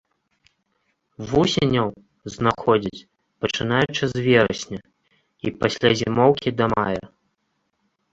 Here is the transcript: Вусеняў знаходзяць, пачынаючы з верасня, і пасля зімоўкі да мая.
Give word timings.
Вусеняў 1.31 1.89
знаходзяць, 2.35 3.01
пачынаючы 3.45 4.03
з 4.13 4.23
верасня, 4.29 4.81
і 5.45 5.53
пасля 5.61 5.89
зімоўкі 6.01 6.49
да 6.63 6.71
мая. 6.75 7.05